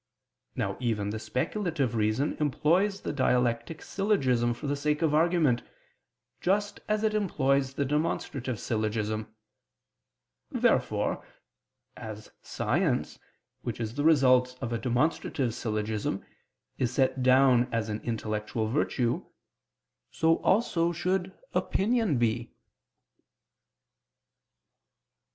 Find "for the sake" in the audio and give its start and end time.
4.55-5.03